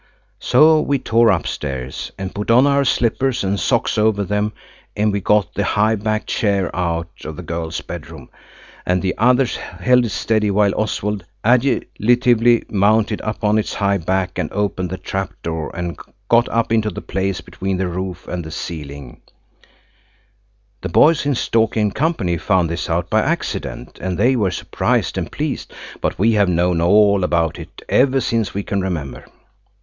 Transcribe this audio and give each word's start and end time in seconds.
So 0.39 0.81
we 0.81 0.97
tore 0.97 1.29
upstairs 1.29 2.11
and 2.17 2.33
put 2.33 2.49
on 2.49 2.65
our 2.65 2.83
slippers 2.83 3.43
and 3.43 3.59
socks 3.59 3.99
over 3.99 4.23
them, 4.23 4.51
and 4.97 5.11
we 5.11 5.21
got 5.21 5.53
the 5.53 5.63
high 5.63 5.93
backed 5.95 6.25
chair 6.25 6.75
out 6.75 7.11
of 7.23 7.35
the 7.35 7.43
girls' 7.43 7.81
bedroom, 7.81 8.29
and 8.83 9.03
the 9.03 9.13
others 9.19 9.57
held 9.57 10.03
it 10.05 10.09
steady 10.09 10.49
while 10.49 10.73
Oswald 10.75 11.23
agilitively 11.45 12.63
mounted 12.71 13.21
upon 13.23 13.59
its 13.59 13.75
high 13.75 13.99
back 13.99 14.39
and 14.39 14.51
opened 14.53 14.89
the 14.89 14.97
trap 14.97 15.33
door 15.43 15.69
and 15.75 15.99
got 16.29 16.49
up 16.49 16.71
into 16.71 16.89
the 16.89 17.03
place 17.03 17.39
between 17.39 17.77
the 17.77 17.87
roof 17.87 18.27
and 18.27 18.43
the 18.43 18.49
ceiling 18.49 19.21
(the 20.81 20.89
boys 20.89 21.27
in 21.27 21.35
"Stalky 21.35 21.87
& 21.91 21.91
Co." 21.91 22.37
found 22.39 22.71
this 22.71 22.89
out 22.89 23.07
by 23.11 23.21
accident, 23.21 23.99
and 24.01 24.17
they 24.17 24.35
were 24.35 24.49
surprised 24.49 25.15
and 25.15 25.31
pleased, 25.31 25.71
but 26.01 26.17
we 26.17 26.31
have 26.31 26.49
known 26.49 26.81
all 26.81 27.23
about 27.23 27.59
it 27.59 27.83
ever 27.87 28.19
since 28.19 28.55
we 28.55 28.63
can 28.63 28.81
remember). 28.81 29.25